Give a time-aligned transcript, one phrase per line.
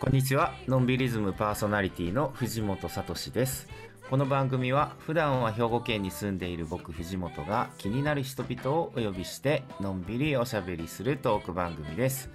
[0.00, 0.52] こんにちは。
[0.68, 3.68] のんびりズムパーソナリティの藤本聡です。
[4.10, 12.30] この番組は普段は兵庫県に住んでいる僕藤本が気になる人々をお呼びしてのんびりおしゃべりするトーク番組です。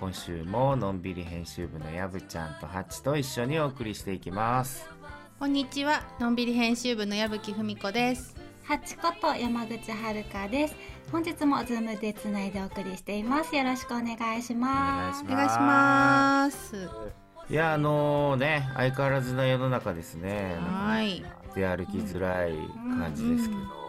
[0.00, 4.88] 今週ものんびり編集部のやぶちゃんとハチと一緒にお送りしていきます
[5.38, 8.34] こんにちは、のんびり編集部の矢吹文子です。
[8.62, 10.76] ハチこと山口遥です。
[11.12, 13.54] 本日もズームでつないでお送りしています。
[13.54, 15.24] よろしくお願いします。
[15.24, 16.88] お願いします。
[17.50, 21.22] いやあのね相変わらずな世の中ですねはい。
[21.54, 22.54] 出歩きづらい
[22.98, 23.84] 感じですけど、うん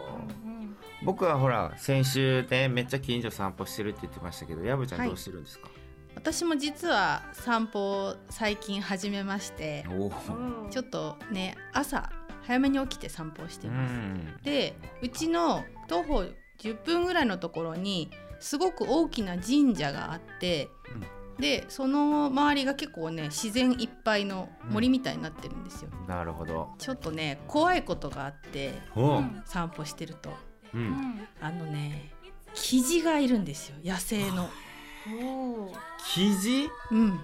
[1.02, 5.68] 僕はほら先週ねめっちゃ近所散歩してるって言ってましたけどやぶちゃんはいどうしてるんですか、
[6.26, 9.86] 私も実は散歩を最近始めまして、
[10.72, 12.10] ちょっとね朝
[12.42, 13.92] 早めに起きて散歩をしてうます。
[13.92, 14.36] ん。
[14.42, 16.24] で、うちの徒歩
[16.58, 18.10] 10分ぐらいのところに
[18.40, 20.68] すごく大きな神社があって、
[21.38, 25.90] でその周りが結構ね自然いっぱいの森みたいになってるんですよ。
[26.08, 26.70] なるほど。
[26.78, 30.30] ちょっとね怖いことがあっておう、散歩してると。
[30.74, 31.28] う、うんん。
[31.40, 32.10] あのね
[32.52, 33.76] キジがいるんですよ。
[33.84, 34.50] 野生の。
[36.12, 37.20] キジうん、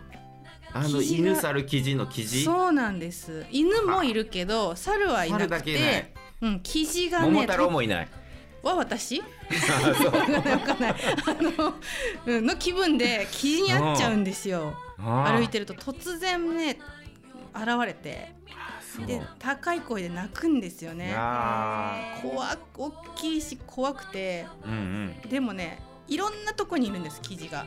[0.73, 3.45] あの犬猿キジのキジそうなんです。
[3.51, 8.09] 犬もいるけど猿はいなくて、うん、キジがね桃太郎もいない。
[8.63, 9.23] とは私？
[9.51, 11.75] あの、
[12.27, 14.75] うん、の気分でキジに会っちゃうんですよ。
[14.99, 16.79] 歩いてると突然ね
[17.55, 18.41] 現れて。
[19.07, 21.15] で高い声で泣くんですよね。
[21.17, 24.47] あ怖大きいし怖くて。
[24.65, 24.73] ーうん
[25.23, 25.31] うん。
[25.31, 27.65] でもねいろんなとこにいるんですキジが。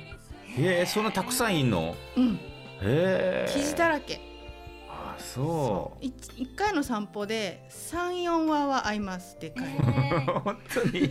[0.57, 1.95] へえそんなたくさんいんの？
[2.15, 2.35] うん。
[2.35, 2.39] へ
[2.81, 3.49] え。
[3.51, 4.21] キジだらけ。
[4.87, 9.81] あそ一一回の散歩で三四羽は会いますでかい、う
[10.39, 11.01] 本当に？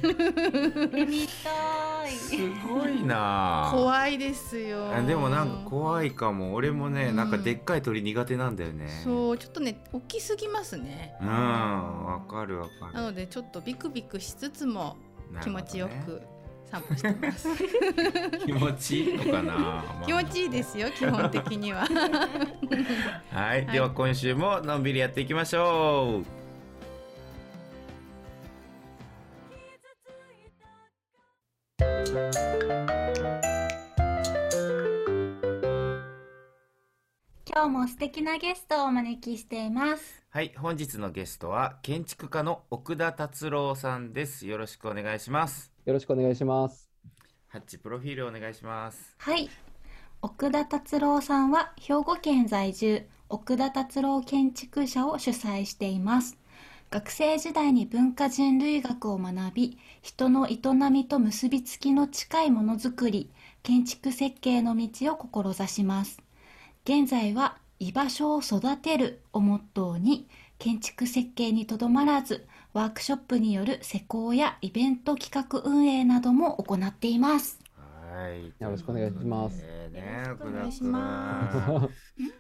[0.93, 2.11] 見みたい。
[2.11, 2.37] す
[2.69, 3.71] ごいな。
[3.73, 4.95] 怖いですよ。
[4.95, 6.55] あでもなんか怖いかも。
[6.55, 7.17] 俺もね、うん。
[7.17, 8.89] なんかでっかい鳥苦手なんだよね。
[9.05, 11.15] そうちょっとね大きすぎますね。
[11.21, 12.93] うんわかるわかる。
[12.95, 14.97] なのでちょっとビクビクしつつも
[15.43, 15.63] 気持なるほどね。
[15.71, 16.23] ちよく
[16.75, 17.49] 散歩してます、
[18.45, 20.05] 気持ちいいのかな、まあ。
[20.05, 21.87] 気持ちいいですよ基本的には。
[23.31, 26.45] はい、では今週ものんびりやっていきましょう。
[37.47, 40.25] 今日も素敵なゲストをお招きしています。
[40.29, 40.53] はい。
[40.57, 44.47] 本日のゲストは建築家の奥田達郎さんです。
[44.47, 46.89] よろしくお願いしますよろしくお願いします。
[47.49, 49.49] ハッチプロフィールお願いしますはい。
[50.23, 56.39] 奥田達郎さんは兵庫県在住、奥田達郎建築社を主催しています。
[56.91, 60.59] 学生時代に文化人類学を学び、人の営
[60.91, 63.31] みと結びつきの近いものづくり、
[63.63, 66.23] 建築設計の道を志します。
[66.85, 70.29] 現在は居場所を育てるをモットーに、
[70.59, 77.59] 建築設計にとどまらず、ワークショップによる施工やイベント企画運営なども行っています。
[77.77, 78.55] はい。
[78.59, 79.67] よろしくお願いします。
[79.67, 81.01] えーねよろしくお奥田願いしま
[81.65, 81.91] 君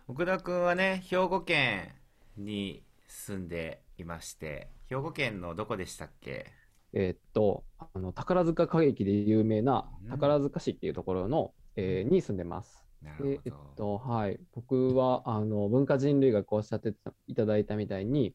[0.08, 1.94] 奥田君 はね兵庫県
[2.36, 6.52] に住んでいまして兵庫県のどこでしたっけ？
[6.92, 10.08] えーっと、あの宝塚歌劇で有名なうん。
[10.08, 12.86] 宝塚市っていうところの、えーに住んでます。
[13.02, 18.34] でなる、えっと、はい、僕はあの文化人類学をおっしゃってたいただいたみたいに、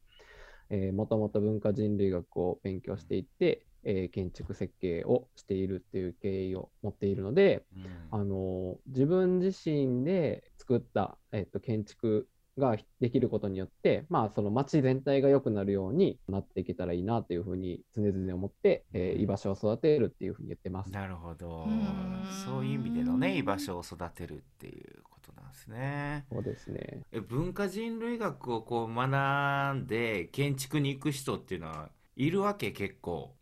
[0.70, 8.10] えーもともと文化人類学を勉強していて、えー建築設計をしているっていう経緯を持っているので、うん。
[8.12, 12.28] あの自分自身で作った、えっと、建築
[12.60, 20.92] ができることによって、まあ、その街全体が良くなるようになっていけたらいいなというふうに常々思って、えー居場所を育てるっていうふうに言ってます。
[20.92, 21.66] なるほど。
[21.66, 22.24] うん。
[22.46, 26.26] そういう意味でのね居場所を育てるっていうことなんですね。
[26.32, 27.02] そうですね。
[27.12, 33.36] え文化人類学をこう学んで建築に行く人っていうのはいるわけ結構。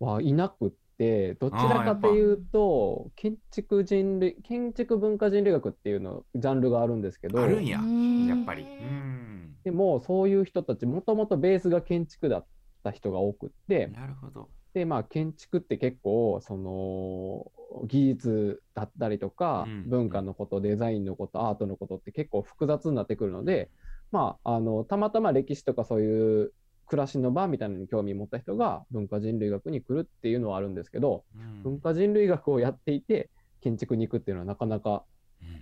[0.00, 7.80] はいなくって、どちらかというと、建築人類、建築文化人類学っていうの、ジャンルがあるんですけど、あるんや。
[7.80, 8.62] うんやっぱり。
[8.62, 9.56] うん。
[9.64, 12.46] でもそういう人たち、もともとベースが建築だっ
[12.82, 14.48] た人が多くって、なるほど。
[14.74, 19.90] で、まあ、建築って結構、その、技術だったりとか、うん。
[19.90, 23.70] 文化のこと、デザインのこと、アートのことって結構複雑になってくるので、
[24.10, 26.52] まあ、あの、たまたま歴史とかそういう
[26.86, 31.62] 暮らしの場みたいなのに興味持った人が文化人類学に来るっていうのはあるんですけど、うん。
[31.62, 35.04] 文化人類学をやっていて、建築に行くっていうのはなかなか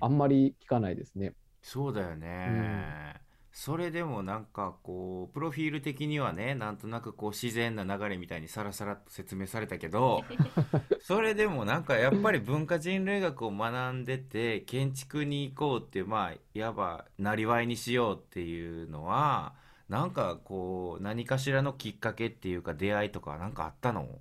[0.01, 1.33] あんまり聞かないですね。
[1.69, 3.15] そうだよね、
[3.51, 10.23] それでもなんかこうプロフィール的にはねなんとなくこう自然な流れみたいにさらさらっと説明されたけど
[11.03, 19.57] それでもなんかやっぱり文化人類学を学んでて建築に行こうっていうまあいわばなりわいにしようっていうのは
[19.89, 24.21] なんかこう何かしらのきっかけっていうか出会いとかなんかあったの？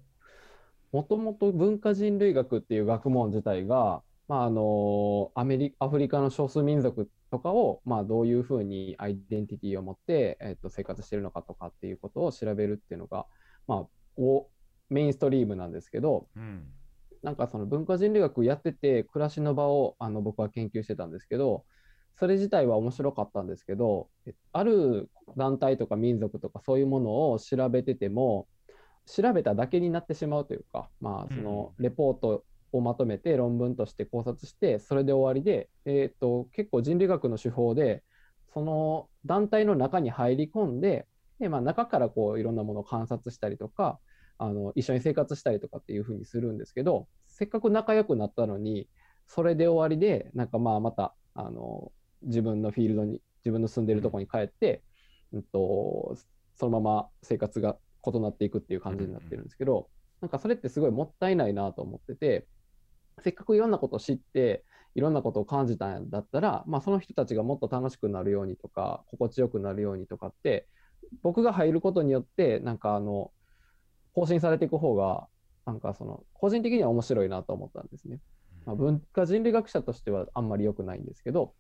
[0.92, 13.26] もともと文化人類学っていう学問自体が、まあ、あのアメリアフリカの少数民族とかを、まあ、どういうふうにアイデンティティを持って、えっと、生活してるのかとかっていうことを調べるっていうのが、
[13.68, 13.88] まあ、
[14.18, 14.48] お
[14.90, 16.68] メインストリームなんですけどうん。
[17.26, 21.66] なんかその文化人類学やってて暮らしの場をあの僕は研究してたんですけど
[22.20, 28.48] それ自体は面白かったんですけどえある団体とか民族とかそういうものを調べてても
[29.08, 38.04] 調べただけになってしまうというか、まあ、そのレポートをまとめて論文として考察してそれで終わりで、えー、と結構人類学の手法で
[38.54, 41.08] その団体の中に入り込んで
[41.40, 44.00] で、まあ、中からこういろんなものを観察したりとか
[44.38, 48.88] あの一緒に生活したりとかっていうふうにするんですけどせっかく仲良くなったのに
[49.28, 51.92] それで終わりでなんかまあまたあの
[52.24, 54.82] 自分のフィールドに自分の住んでるとこに帰って、
[55.32, 56.18] うん、と
[56.56, 59.90] そのまま生活が異なっていくっていう感じになってるんですけど、
[60.22, 62.48] なんかそれってすごいもったいないなと思ってて
[63.22, 64.64] せっかくいろんなことを知って
[64.94, 70.68] いろんなことを感じたんだったら、まあ、その人たちがもっと楽しくなるようにとか心地よくなるようにとかって
[71.22, 73.32] 僕が入ることによってなんかあの
[74.14, 75.28] 更新されていく方が
[75.66, 78.20] なんかその個人的には面白いなと思ったんですね。
[78.66, 81.54] まあ、文化人類学者としてはあんまり良くないんですけど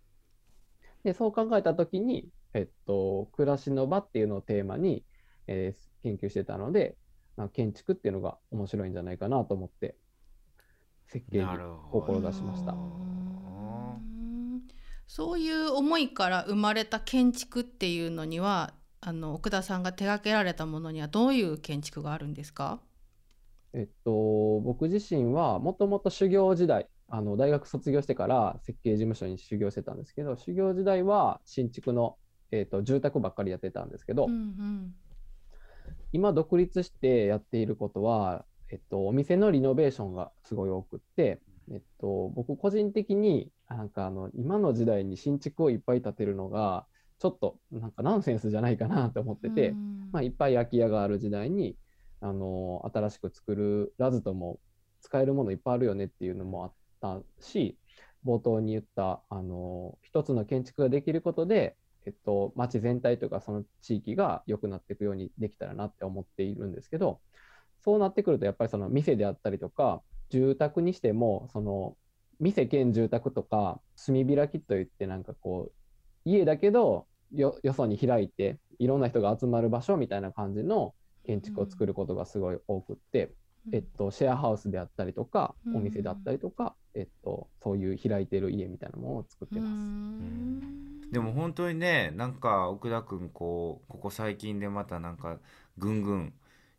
[1.03, 5.03] でそう考えた時に、えっと、暮らしの場っていうのをテーマに、
[5.45, 6.95] えー研究してたので、
[7.35, 9.95] まあ、建築っていうのが面白いんじゃないかなと思って
[11.07, 11.45] 設計に
[11.91, 12.75] 志しました。
[15.07, 22.81] そういう思いから生まれた建築っていうのにはあの奥田さんが手掛けられたものにはどういう建築があるんですか？
[23.73, 32.17] えっと、僕自身はもともと修行時代あの大学卒業してから設計事務所に修行してたんですけど修行時代は新築の、
[32.51, 34.95] えっと、住宅ばっかりやってたんですけど、うんうん。
[36.13, 41.41] 今独立してやっていることは、えっと、お店のリノベーションがすごい多くって、
[41.71, 46.85] えっと、僕個人的になんかあの今の時代に新築をいっぱい建てるのが
[47.19, 50.09] ちょっとなんかナンセンスじゃないかなと思ってて、うん。
[50.11, 51.75] まあ、いっぱい空き家がある時代に
[52.21, 54.59] あの新しく作るらずとも
[55.01, 57.77] 使えるものいっぱいあるよねっていうのもあったし
[58.25, 61.75] 冒頭に言ったあの一つの建築ができることで、
[62.05, 67.19] えっと、町全体とかその地域が良くなっていくようにできたらなって思っているんですけど
[67.85, 71.95] そうなってくるとやっぱりその店であったりとか住宅にしてもその
[72.39, 75.71] 店兼住宅とか炭開きといってなんかこう
[76.25, 80.93] 家だけどよよそに開いていろんな人が集まる場所みたいな感じの
[81.25, 83.31] 建築を作ることがすごい多くって、
[83.71, 85.77] えっと、シェアハウスであったりとかうん。
[85.77, 89.73] お店であったりとか、えっと、そういう開いてる家みたいなものを作ってうます。
[89.73, 91.11] ん。
[91.11, 95.39] でも本当にねなんか奥田君こうここ最近でまたなんか
[95.77, 96.33] ぐんぐん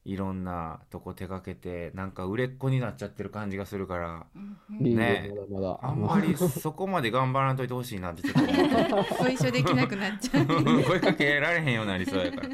[0.06, 4.26] いろんなとこ手掛けてなんか売れっ子になっちゃってる感じがするから
[4.70, 5.32] ね。
[5.50, 5.78] まだまだ。
[5.82, 9.14] あんまり そこまで頑張らんといてほしいなってちょっと思って。
[9.18, 10.46] ご一緒できなくなっちゃう。
[10.86, 12.48] 声かけられへんようになりそうやから。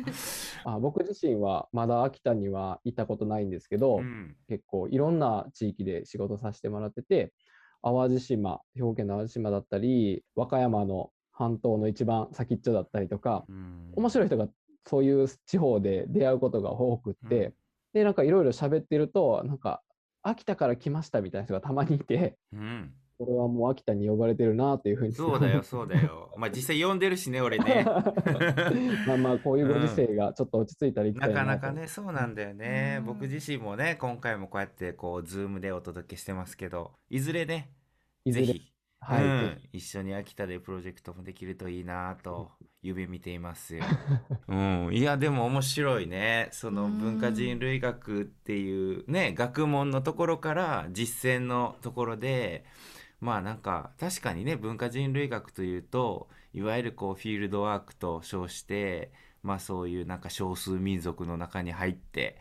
[0.64, 4.34] あ僕自身はまだ秋田には行ったことないんですけど、うん。
[4.48, 7.34] 結構いろんな地域で仕事させてもらってて
[7.82, 13.92] 淡路島兵庫県の淡路島だったり和歌山の半島の一番先っちょだったりとかうん。
[13.96, 14.48] 面白い人が
[14.86, 17.54] そういう地方で出会うことが多くって、うん。
[17.94, 19.82] でなんかいろいろ喋ってるとなんか
[20.22, 22.92] 秋田から来ましたみたいな人がたまにいてうん。
[23.18, 25.12] これはもう秋田に呼ばれてるなっていうふうに。
[25.12, 26.32] そうだよ そうだよ。
[26.36, 27.84] まあ実際呼んでるしね俺ね。
[29.06, 33.06] まあまあこういうご時世がちょっと落ち着いたら行きたないかなかねそうなんだよね、うん。
[33.06, 37.70] 僕自身もね今回もこうやってこうズームでお届けしてますけどいずれね
[38.24, 38.46] いずれ。
[38.46, 42.50] ぜひ、はい、うん一緒に秋田でプロジェクトもできるといいなと
[42.82, 43.84] 夢見ていますよ。
[44.48, 52.64] うん、いやでも面白いねそのうん文化人類学っていうね学問のところから実践のところで
[53.20, 59.12] まあなんか確かにね文化人類学というといわゆるこうフィールドワークと称して
[59.42, 62.38] まあそういうなんか少数民族の中に入って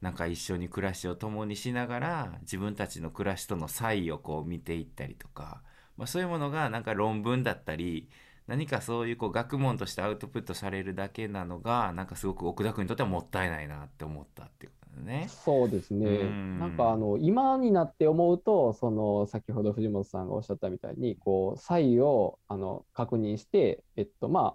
[0.00, 5.62] なんか一緒に暮らしを共にしながら自分たちの暮らしとの差異をこう見ていったりとか、
[5.96, 8.08] まあ、そういうものがなんか論文だったり
[8.46, 15.26] 何かそういうこう学問としてアウトプットされるだけなのがなんかすごく奥田君にとってはもったいないなって思ったっていうことだね。
[15.28, 16.06] そうですね。
[16.06, 24.54] うんなんかあの今になって思うと、その先ほど藤本さんがおっしゃったみたいに、こう差異をあの確認して、えっとまあ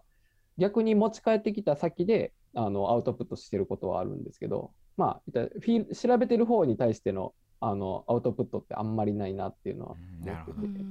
[0.60, 10.86] 逆に持ち帰ってきた先であのアウトプットしてることはあるんですけど、まあ言ったらフィール調べてる方に対してのあのアウトプットってあんまりないなっていうのはうんなるほど思ってて。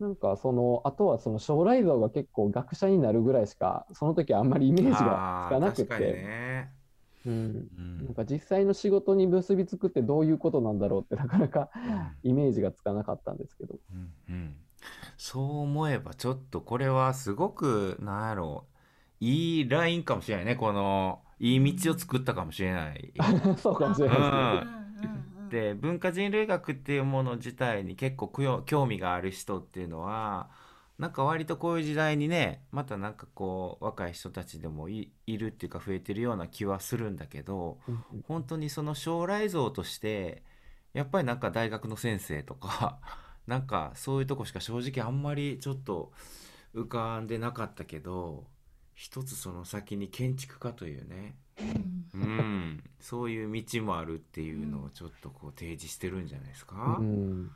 [0.00, 6.70] うんなんかそのあとはその将来像が結構学者になるぐらいしかその時あんまりイメージがつかなくて、ね。
[7.24, 11.70] うん、うんなんか実際の仕事に結びつくってどういうことなんだろうってなかなか
[12.22, 13.74] イメージがつかなかったんですけど。
[13.92, 14.56] うんうん
[15.16, 18.66] そう思えばちょっとこれはすごくなんやろ
[19.20, 23.12] ういいラインかもしれないねこのいい道を作ったかもしれない。
[23.58, 24.75] そうかもしれないですね。
[25.48, 28.28] で文化人類学っていうもの自体に結構
[28.66, 30.50] 興味がある人っていうのは
[30.98, 38.24] なんか割とこういう時代にねまたなんかこう若い人たちでもいいるっていうか増えてるような気はするんだけどうんうん。
[38.26, 40.42] 本当にその将来像として
[40.94, 42.98] やっぱりなんか大学の先生とか
[43.46, 46.12] なんかそういうとこしか正直あんまりちょっと
[46.74, 48.44] 浮かんでなかったけど
[48.96, 51.36] 一つその先に建築家というね。
[52.14, 56.96] うん、そういう道もあるっていうのをちょっとこう提示してるんじゃないですか？
[56.98, 57.50] うん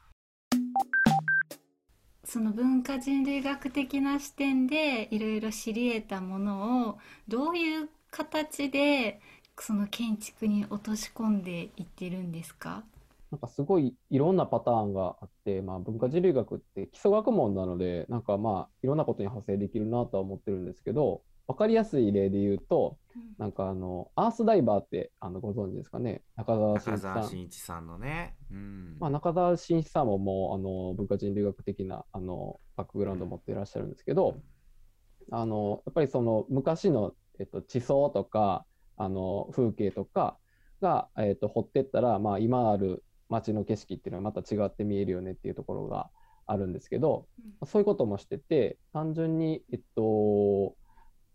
[2.25, 9.21] その文化人類学的な視点でいろいろ知り得たものをどういう形で
[9.59, 12.85] その建築に落とし込んでいってるんですか？
[13.31, 22.97] なんかすごいいろんなパターンがあって、まあ、文化人類学って基礎学問なので、なんかまあいろんなことに派生できるなとは思ってるんですけど、分かりやすい例で言うと、
[23.39, 27.15] なんかあの、アースダイバーってあのご存知ですかね、中澤慎中一さん。
[27.15, 28.37] 澤慎一さんのね。
[28.53, 28.97] うん。
[29.01, 34.41] まあ、中澤慎一さんももうあの文化人類学的なあのバックグラウンドを持っていらっしゃるんですけど、
[35.33, 38.65] あのやっぱりその昔の、えっと、地層とか
[38.97, 40.39] あの風景とか
[40.81, 46.11] が、えっと、掘ってったら、まあ、今ある街の景色っていうのはまた違って見えるよねっていうところが
[46.47, 47.27] あるんですけど、
[47.65, 50.75] そういうこともしてて単純に、えっと、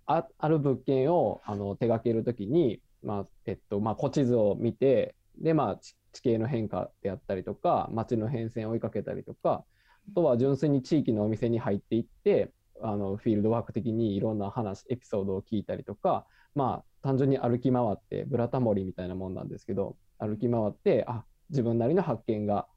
[0.08, 5.80] あある物件をあの手掛けるときに、まあえっとまあ、古地図を見てで、まあ、
[6.12, 9.64] 地形の変化であったりとか街の変遷を追いかけたりとか
[10.12, 22.68] あとは純粋に地域のお店に入っていってあのフィールドワーク的にいろんな話エピソードを聞いたりとかまあ単純に歩き回ってブラタモリみたいなもんなんですけど歩き回ってあ自分なりの発見が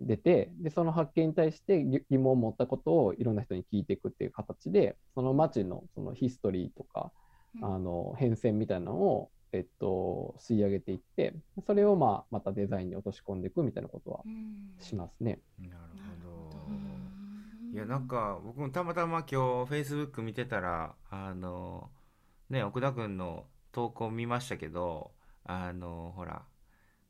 [0.00, 7.12] 出てでその発見に対して疑疑問を持ったことをいろんな人に聞いていくっていう形でその街のそのヒストリーとか
[7.62, 11.34] あの変遷みたいなのを、えっと、吸い上げていって
[11.66, 14.22] それを、まあ、またデザインに落とし込んでいくみたいなことは
[14.78, 15.40] しますね。
[15.58, 15.72] なる
[16.22, 16.50] ほど。
[17.72, 21.90] いやなんか僕もたまたま今日 Facebook 見てたらあの
[22.48, 25.12] ね奥田君の投稿見ましたけど
[25.44, 26.42] あのほら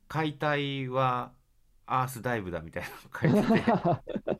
[0.07, 1.31] 解体は
[1.91, 4.33] アースダイブだみたいなの書いてて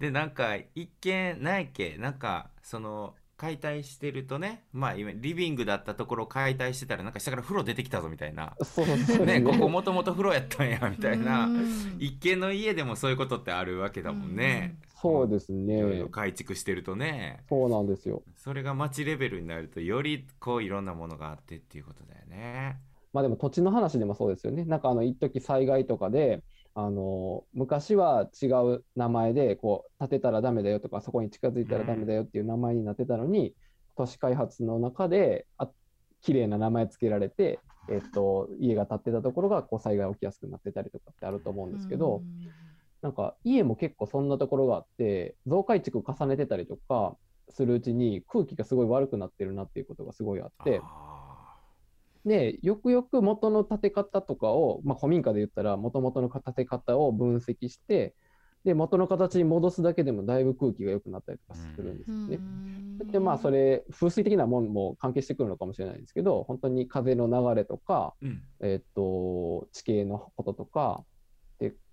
[0.00, 14.78] でなんか一見何やっけなんかその解体してるとねまあ今リビングだったところを解体してたらなんか下から風呂出てきたぞみたいなそうですねねここもともと風呂やったんやみたいなうん一見の家でもそういうことってあるわけだもんね。
[15.02, 16.08] そうですねろ。
[16.08, 18.22] 改築してるとねそうなんですよ。
[18.36, 22.80] それが街レベルになるとよりこういろんなものがあってっていうことだよね。
[23.12, 24.64] まあでも土地の話でもそうですよね。
[24.64, 26.42] なんかあの一時災害とかで、
[26.78, 33.54] あの昔は違う名前でこう建てたらダメだよとかそこに近づいたらダメだよっていう名前になってたのに、
[33.96, 35.70] 都市開発の中であ
[36.20, 42.22] 綺麗な名前つけられて、えっと、家が建ってたところがこう災害起きやすくなってたりとかってあると思うんですけど、
[43.00, 47.16] なんか家も結構そんなところがあって増改築重ねてたりとか
[47.48, 50.82] するうちに空気がすごい悪くなってるなっていうことがすごいあって。
[52.26, 58.14] あで、よくよく元の建て方とかを、まあ、古民家で言ったら、元々の建て方を分析して、
[58.64, 62.40] で、元の形に戻すだけでもだいぶ空気が良くなったりとかするんですよね。
[63.12, 68.42] で、まあ、それ、風水的なもんも関係してくるのかもしれないですけど、本当に風の流れとか、ーうん。
[68.60, 71.15] えっと、地形のこととか、で、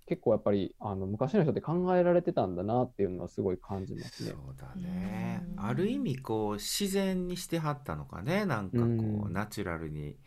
[0.05, 4.31] 結構やっぱり、あの、昔の人って考えられてたんだなっていうのはすごい感じますね。
[4.31, 10.17] そうだねうんある意味こう自然にしてはったのかねなんかこううんナチュラルに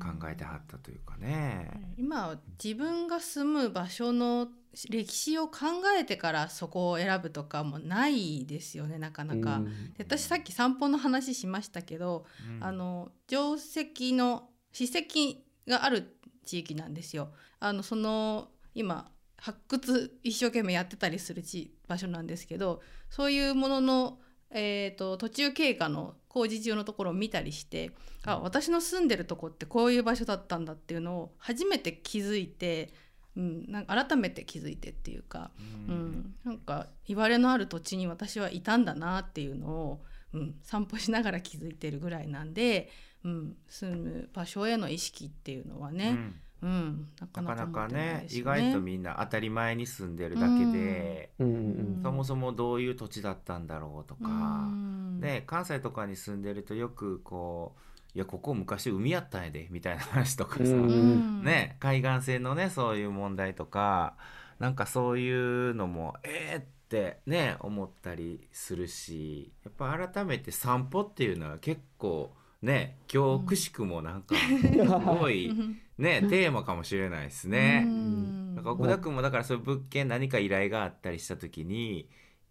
[0.00, 1.94] 考えてはったというかね。
[1.96, 4.48] 今は自分が住む場所の
[4.88, 5.58] 歴史を考
[5.98, 9.62] えてからそこを選ぶとかもないですよねなかなか。
[9.98, 17.32] 私さっき散歩の話しましたけど、うんあの定石の史跡がある地域なんですよ。
[17.60, 19.11] あのその今
[19.42, 22.80] 発掘一生懸命やってたりする地場所なんですけど
[23.10, 24.18] そういうものの
[24.54, 27.90] えー、と途中経過の工事中のところを見たりして
[28.24, 32.92] あ私の住んでるとこってこういう場所だったんだっていうのを初めて気づいて、
[33.34, 35.52] うん、なんか改めて気づいてっていうか、
[35.88, 40.02] うんなんか言われのある土地に私はいたんだなっていうのを、
[40.34, 42.90] うん、散歩しながら気づいてるぐらいなんで、
[43.24, 46.34] うん、住む場所への意識っていうのはうね、ん。
[46.62, 48.26] うんなかなかなかなか持ってないね。
[48.30, 51.46] 意外とみんな当たり前に住んでるだけで、うん。
[51.46, 51.50] う
[51.98, 54.76] んそもそもどういう土地だったんだろうとか、
[55.18, 55.24] うん。
[55.24, 57.80] ね、関西とかに住んでるとよくこう
[58.14, 61.24] 「いやここ昔海やったんやで」みたいな話とかさ、うん。
[61.40, 61.44] うん。
[61.44, 64.16] ね、海岸線のねそういう問題とか
[64.58, 65.30] なんかそうい
[65.70, 74.34] うのもえーってね思ったりするしやっぱ改めて散歩っていうのは結構ね今日くしくもなんか
[74.84, 75.50] すごい
[75.98, 77.84] ねテーマかもしれないですね。
[77.86, 82.08] うんなんか奥田君もだからそういう物件何か依頼があったりした時に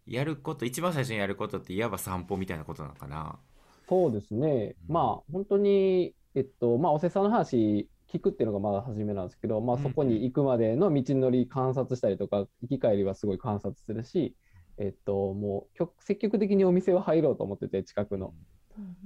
[0.08, 3.40] やること一番最初にやることっていわば散歩みたいなことなのかな。
[3.88, 4.76] そうですね。
[4.88, 14.36] うんまあ、本当に、えっと、まあ、おせさんの話聞くっていうのがまだ初めなんですけど、まあ、うんそこに行くまでの道のり観察したりとか、行き帰りはすごい観察するし、
[14.78, 18.34] えっと、もう、極積極的にお店は入ろうと思ってて、近くの。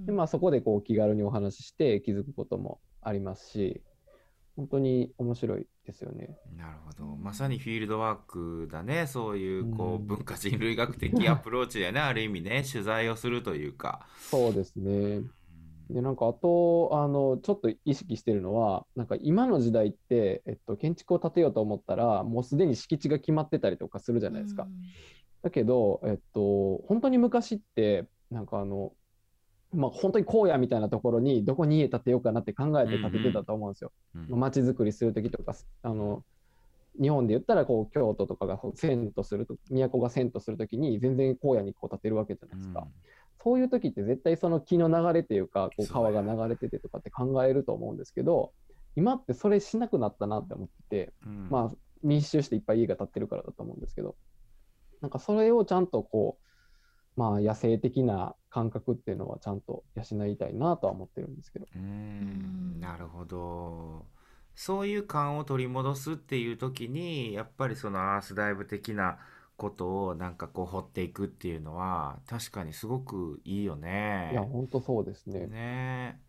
[0.06, 3.82] で、まあ、そこでこう気軽にお話しして気づくこともありますし、
[4.55, 6.38] 本当に面白いですよね。
[6.57, 14.07] なるほどまさにフィールドワークだねそういうこううん文化人類学的 アプローチだよねある意味ね取材をするというか。
[14.17, 15.24] そうですね。
[15.89, 24.67] で、なんかあと、あの、ちょっと意識してるのは、なんか今の時代って、えっと、建築を建てようと思ったら、もうすでに敷地が決まってたりとかするじゃないですか。
[25.43, 28.93] だけど、えっと、本当に昔って、なんかあの、
[29.74, 33.91] まあ、本当に荒野みたいなところにどこに家建てようかなって考えて建ててたと思うんですよ。
[34.15, 36.24] うんまあ街づくりする時とか、あの、
[37.01, 42.88] 日本で言ったらこう京都とかが遷都すると、都が遷都するときに全然荒野にこう建てるわけじゃないですか。
[43.43, 48.53] そういう時って絶対その木の流れっていうか、こう川が流れててとかって考えると思うんですけど、
[48.95, 54.15] 今ってそれしなくなったなって思ってて、うんまあ密集していっぱい家が建ってるからだと思うんですけど、
[55.01, 56.44] なんかそれをちゃんとこう、
[57.15, 61.67] まあ野生的な感覚っていうのはちゃんと養いたいなとは思ってるんですけど。
[61.75, 64.06] うんんなるほど
[64.56, 69.17] そういう感を取り戻すっていう時にやっぱりそのアースダイブ的な
[69.58, 74.30] ことをなんかこう掘っていくっていうのは確かにすごくいいよね。
[74.32, 75.47] いや、本当そうですね。
[75.47, 76.21] ね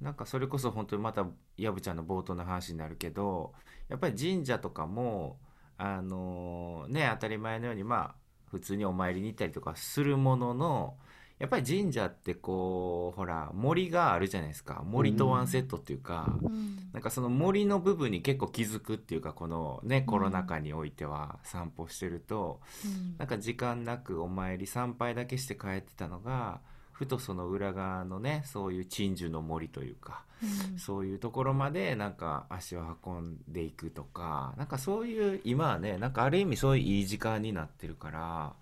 [0.00, 3.52] なんかそれこそ本当にまたやぶちゃんの冒頭の話になるけど
[3.88, 5.38] やっぱり神社とかも
[5.78, 8.23] あのね当たり前のようにまあ
[8.54, 10.94] 普通にお参りに行ったりとかするものの
[11.40, 14.84] やっぱり神社ってこうほら森があるじゃないですか。
[14.86, 16.76] 森とワンセットっていうか、うん。
[16.92, 23.16] なんかその森の部分に結構気づくっていうかこのねコロナ禍においては散歩してると、うん。
[23.18, 26.60] なんか時間なくお参り参拝だけして帰ってたのが
[26.94, 38.52] ふとその裏側のねそういう鎮守の森というかうんそういうところまでなんか足を運んでいくとかなんかそういう今はねなんかある意味そういういい時間になってるから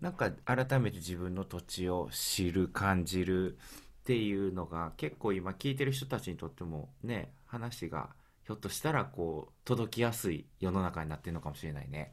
[0.00, 3.56] なんか改めて自分の土地を知る感じる
[4.02, 8.10] っていうのが結構今聞いてる人たちにとってもね話が
[8.44, 12.12] ひょっとしたらこう届きやすい世の中になってるのかもしれないね。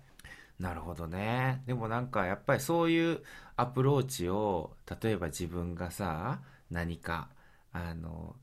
[0.59, 1.63] なるほどね。
[1.65, 3.23] でもなんかやっぱりそういう
[3.55, 7.29] アプローチを例えば自分がさ何か
[7.71, 8.35] あの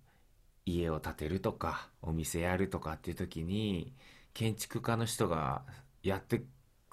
[0.66, 3.94] 家を建てるとかお店やるとかっていう時に
[4.34, 5.62] 建築家の人が
[6.02, 6.42] やって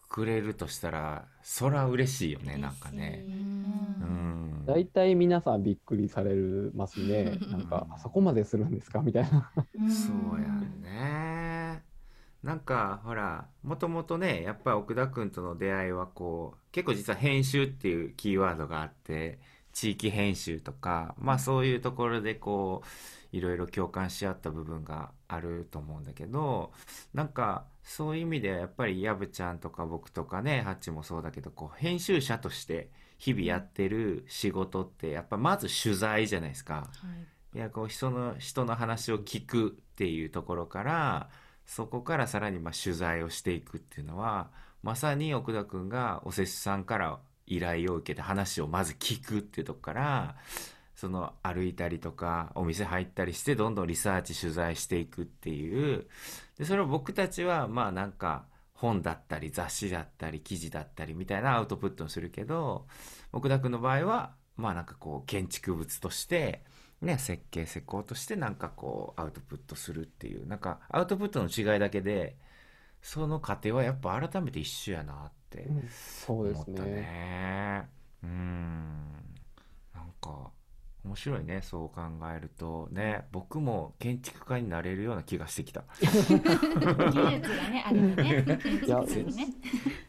[0.10, 3.26] くれるとしたらそら嬉しいよねなんかね。
[4.02, 4.66] うん。
[4.66, 6.36] 大体皆さんびっくりされ
[6.74, 7.40] ますね。
[7.52, 9.02] なんか、 あそこまでするんですか？
[9.02, 9.52] みたいな。
[9.88, 11.83] そうやんね。
[12.44, 19.40] なんかほらもともとねやっぱり奥田君との出会いはこう結構実は編集っていうキーワードがあって
[19.72, 22.84] 地域編集とかまあそういうところでこ
[23.34, 26.72] ういろいろ共感し合った部分があると思うんだけど
[27.14, 36.74] なんかそういう意味ではやっぱりやぶちゃんとか僕とかねハッチもそうだけどこう編集者として日々やってる仕事ってやっぱまず取材じゃないですか。
[36.74, 41.30] はいいやこう人の人の話を聞くっていうところから
[41.65, 44.49] そこからさらにまあ取材をしていくっていうのは
[44.82, 50.36] まさに奥田君がお施主さんから依頼を受けて話をまず聞くっていうとこから
[50.95, 56.08] その歩いたりとかお店入ったりしてどんどんリサーチ取材していくっていう。
[56.58, 62.86] でそれを僕たちはまあなんか本だったり雑誌だったり記事だったりみたいなアウトプットをするけど
[63.32, 66.63] 奥田君の場合はまあなんかこう建築物として
[67.04, 72.38] ね、設計施工としてなんかこうアウトプットするっていうなんかアウトプットの違いだけで
[73.02, 75.68] その過程はやっぱ改めて一緒やなって
[76.26, 76.92] そうです思ったね。
[76.92, 77.89] ね。
[78.24, 79.13] うん。
[81.06, 82.02] 面白いねそう考
[82.34, 82.88] えると。
[82.92, 85.84] ね僕も建築家になれるような気がしてきた。
[86.00, 88.60] 技術がねあるね。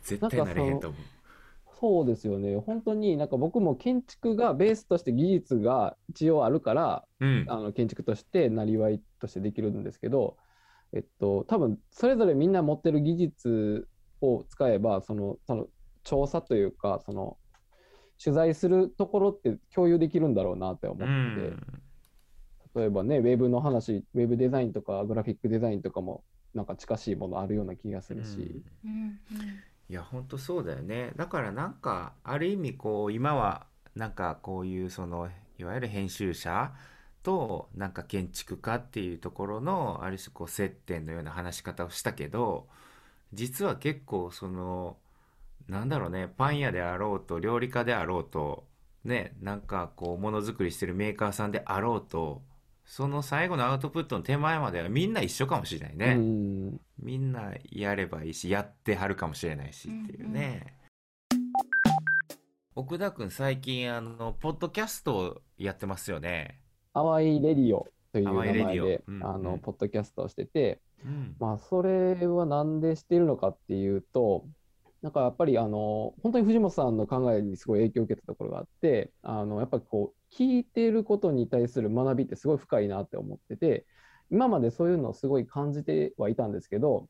[0.03, 1.01] 絶対なれへんと思う
[1.81, 2.57] そうですよね。
[2.57, 7.47] 本当になんか僕も建築がベースとして技術が一応あるから、うん。
[7.49, 10.37] あの建築としてなりわいとしてできるんですけど、
[10.93, 13.89] えっと、多分それぞれみんな持ってる技術
[14.21, 15.67] を使えば、その、その
[16.05, 17.37] 調査というか、その
[18.23, 21.83] 取材するところって共有できるんだろうなって思うって、ん。
[22.77, 29.19] 例えばね、ウェブの話、ウェブデザインとかグラフィックデザインとかもなんか近しいものあるような気がするし、うんうん
[29.89, 31.13] いや本当そうだよね。
[31.17, 36.73] だからなんかある意味こう今はなんかこういうそのいわゆる編集者
[37.23, 42.67] となんか建築家っていうところのある種こう接点のような話し方をしたけど
[43.33, 44.97] 実は結構その
[45.69, 48.65] なんだろうねパン屋であろうと料理家であろうと
[49.05, 52.43] ねなんかこうものづくりしてるメーカーさんであろうと
[52.85, 56.15] その最後のアウトプットの手前まではみんな一緒かもしれないね。
[56.17, 56.81] うん。
[57.03, 60.77] みんなやればいいしやってはるかもしれないしっていうね、
[62.75, 66.61] 奥田くん最近あのポッドキャストをやってますよね。
[66.93, 71.37] 淡いレディオという名淡いレデ前でィオ、うんあの、うんポッドキャストをしてて、うん。
[71.39, 74.45] まあ、それはなんでしているのかっていうと、
[75.05, 83.85] なんかやっぱりあの、本当に藤本さんの考えにすごい影響を受けたところがあって、あの、やっぱりこう、聞いていることに対する学びってすごい深いなって思ってて、
[84.31, 87.07] 今までそういうのをすごい感じてはいたんですけど、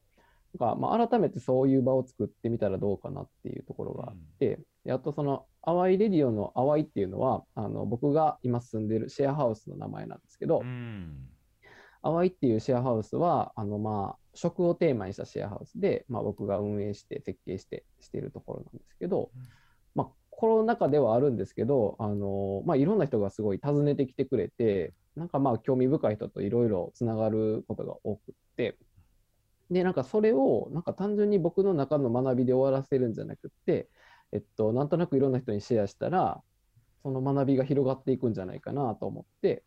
[0.59, 10.63] なんかまあ改めてそういう場を作ってみたらどうかなっていうところがあって、であとその淡いレディオの淡いっていうのは、あの僕が今住んでるシェアハウスの名前なんですけど、
[12.05, 19.43] 淡いっていうシェアハウスは、あのまあ食をテーマにしたシェアハウスで、まあ、僕が運営して設計してしているところなんですけど、うん。
[19.95, 28.77] まあ、コロナ禍ではあるんですけど、あのまあ、いろんな人がすごい訪ねてきてくれて、なんかまあ興味深い人といろいろつながることが多くって、
[29.71, 33.89] で、なんかそれを、なんか単純に僕の中の学びで終わらせるんじゃなくって、
[34.33, 36.43] えっと、なんとなくいろんな人にシェアしたら、
[37.03, 39.63] その学びが広がっていくんじゃないかなと思って、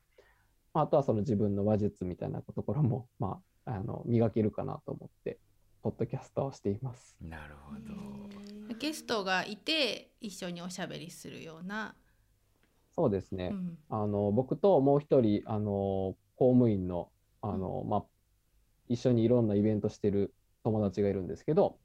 [0.77, 5.39] まあ、あとはその自分の話術みたいなところも、 まあ、あの磨けるかなと思って、
[5.81, 7.17] ポッドキャストをしています。
[7.19, 7.73] なるほ
[8.69, 8.75] ど。
[8.75, 11.95] ゲストがいて一緒におしゃべりするような、
[12.91, 13.49] そうですね。
[13.53, 13.79] うん。
[13.89, 17.09] あの僕ともう一人あの公務員の
[17.41, 18.05] あの、まあ、
[18.87, 21.79] 一緒にいろんなイベントしてる友達がいるんですけど、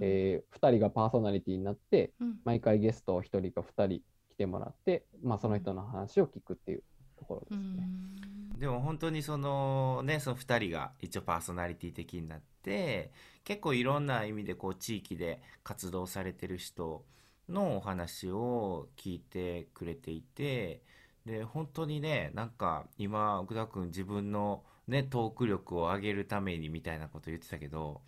[0.00, 2.40] えー、2人がパーソナリティになってうん。
[2.46, 6.82] 毎回ゲストを1人か2人来てもらって、まあ、その人の話を聞くっていう
[7.18, 7.82] ところうですね。
[7.82, 13.12] んでも本当にそのねその2人が一応パーソナリティ的になって
[13.44, 17.04] 結構いろんな意味でこう地域で活動されてる人
[17.48, 20.82] のお話を聞いてくれていて
[21.24, 28.00] で本当にねなんか今奥田君自分のねトーク力を上げるためにみたいなこと言ってたけど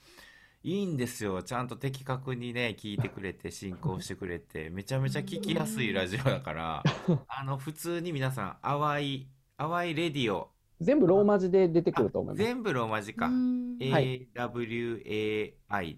[0.62, 6.83] いいんですよちゃんと的確にね聞いてくれて 進行してくれてめちゃめちゃ聞きやすいラジオだから
[7.29, 12.44] あの普通に皆さん淡い淡いレディオ全部ローマ字で出てくると思います。
[12.44, 13.27] 全部ローマ字か。
[13.27, 15.96] AWAI。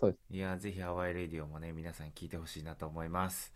[0.00, 0.24] そうです。
[0.28, 3.52] いや、ぜひ、淡いレディオもね、皆さん聞いてほしいなと思います。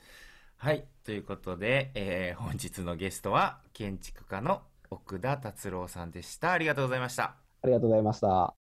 [0.56, 0.86] はい。
[1.04, 6.52] ということで、えー本日のゲストは、建築家の奥田達郎さんでした。
[6.52, 7.34] ありがとうございました。
[7.62, 8.57] ありがとうございました。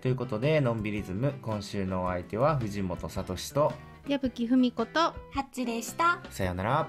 [0.00, 3.72] ということで、のんびりズム、今週のお相手は藤本聡と、
[4.08, 6.20] 矢吹文子とハッチでした。
[6.30, 6.88] さようなら。